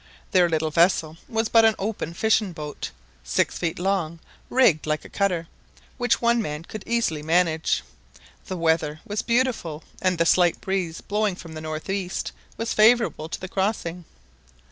[0.31, 2.89] Their little vessel was but an open fishing boat,
[3.23, 4.17] six feet long,
[4.49, 5.47] rigged like a cutter,
[5.99, 7.83] which one man could easily manage.
[8.47, 13.29] The weather was beautiful, and the slight breeze blowing from the north east was favourable
[13.29, 14.05] to the crossing.